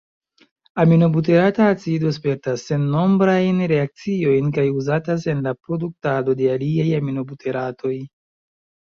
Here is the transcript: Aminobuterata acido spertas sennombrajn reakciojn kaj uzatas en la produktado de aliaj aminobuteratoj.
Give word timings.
Aminobuterata 0.83 1.65
acido 1.73 2.13
spertas 2.15 2.63
sennombrajn 2.69 3.59
reakciojn 3.71 4.49
kaj 4.55 4.65
uzatas 4.77 5.27
en 5.35 5.43
la 5.49 5.53
produktado 5.67 6.35
de 6.41 6.49
aliaj 6.55 6.87
aminobuteratoj. 7.01 7.93